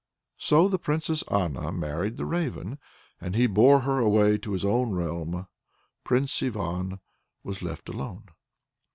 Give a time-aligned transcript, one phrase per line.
[0.39, 2.79] So the Princess Anna married the Raven,
[3.19, 5.45] and he bore her away to his own realm.
[6.03, 6.99] Prince Ivan
[7.43, 8.23] was left alone.